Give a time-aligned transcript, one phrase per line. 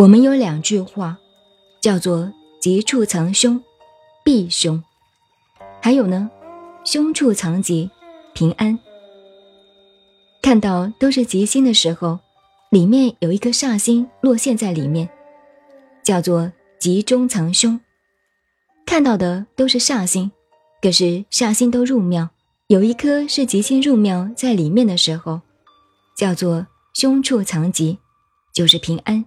[0.00, 1.18] 我们有两句话，
[1.78, 3.62] 叫做“吉处藏凶，
[4.24, 4.82] 避凶”，
[5.82, 6.30] 还有呢
[6.84, 7.90] ，“凶处藏吉，
[8.32, 8.78] 平安”。
[10.40, 12.18] 看到都是吉星的时候，
[12.70, 15.06] 里面有一颗煞星落陷在里面，
[16.02, 17.78] 叫做“吉中藏凶”。
[18.86, 20.32] 看到的都是煞星，
[20.80, 22.30] 可是煞星都入庙，
[22.68, 25.42] 有一颗是吉星入庙在里面的时候，
[26.16, 27.98] 叫做“凶处藏吉”，
[28.54, 29.26] 就是平安。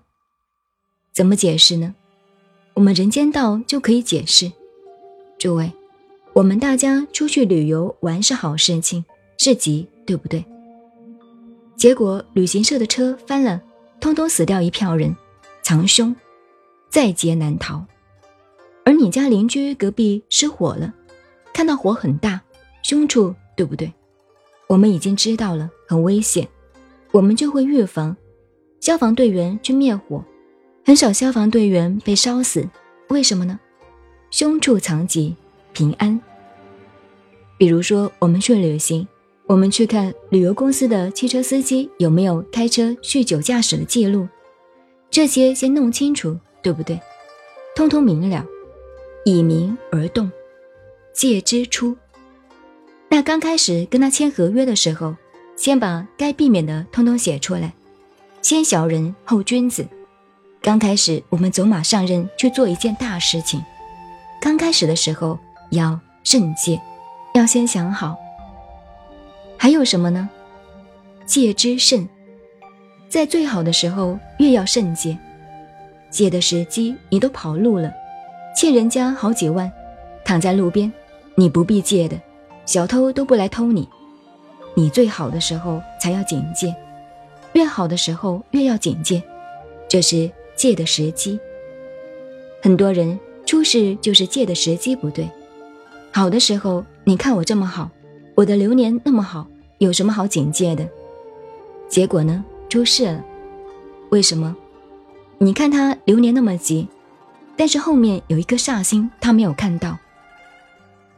[1.14, 1.94] 怎么解释呢？
[2.74, 4.52] 我们人间道就可以解释。
[5.38, 5.72] 诸位，
[6.34, 9.06] 我们大家出去旅游玩是好事情，
[9.38, 10.44] 是吉，对不对？
[11.76, 13.62] 结果旅行社的车翻了，
[14.00, 15.16] 通通死掉一票人，
[15.62, 16.16] 藏凶，
[16.90, 17.86] 在劫难逃。
[18.84, 20.92] 而你家邻居隔壁失火了，
[21.54, 22.42] 看到火很大，
[22.82, 23.94] 凶处，对不对？
[24.66, 26.48] 我们已经知道了很危险，
[27.12, 28.18] 我们就会预防，
[28.80, 30.26] 消防队员去灭火。
[30.86, 32.68] 很少消防队员被烧死，
[33.08, 33.58] 为什么呢？
[34.32, 35.34] 凶处藏吉，
[35.72, 36.20] 平安。
[37.58, 39.08] 比如说，我们去旅行，
[39.48, 44.28] 我们去看旅游公司的汽车司机有没有开车酗酒驾驶的记录，
[45.10, 47.00] 这些先弄清楚，对不对？
[47.76, 48.46] 通通明了，
[49.24, 50.30] 以明而动，
[51.14, 51.96] 戒之初。
[53.08, 55.16] 那刚开始跟他签合约的时候，
[55.56, 57.74] 先把该避免的通通写出来，
[58.42, 59.88] 先小人后君子。
[60.64, 63.62] 刚开始我们走马上任去做一件大事情，
[64.40, 65.38] 刚开始的时候
[65.72, 66.80] 要慎戒，
[67.34, 68.16] 要先想好。
[69.58, 70.30] 还有什么呢？
[71.26, 72.08] 戒之慎，
[73.10, 75.18] 在最好的时候越要慎戒。
[76.10, 77.92] 戒的时机你都跑路了，
[78.56, 79.70] 欠人家好几万，
[80.24, 80.90] 躺在路边，
[81.36, 82.18] 你不必戒的，
[82.66, 83.86] 小偷都不来偷你。
[84.76, 86.74] 你最好的时候才要警戒，
[87.52, 89.22] 越好的时候越要警戒，
[89.90, 90.32] 这是。
[90.56, 91.40] 借的时机，
[92.62, 95.30] 很多人出事就是借的时机不对。
[96.12, 97.90] 好的时候，你看我这么好，
[98.36, 99.48] 我的流年那么好，
[99.80, 100.88] 有什么好警戒的？
[101.90, 103.24] 结果呢，出事了。
[104.10, 104.56] 为什么？
[105.40, 106.88] 你看他流年那么急，
[107.58, 109.98] 但是后面有一颗煞星，他没有看到。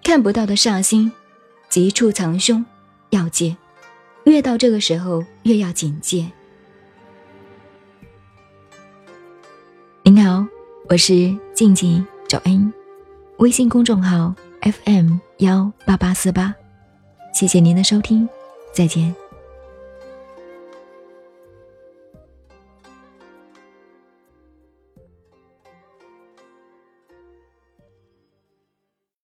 [0.03, 1.11] 看不到的煞星，
[1.69, 2.65] 急处藏凶，
[3.09, 3.55] 要戒。
[4.23, 6.25] 越到这个时候，越要警戒。
[10.15, 10.47] 你好，
[10.87, 12.71] 我是静静赵恩，
[13.39, 16.55] 微信公众号 FM 幺八八四八，
[17.33, 18.25] 谢谢您的收听，
[18.73, 19.13] 再见。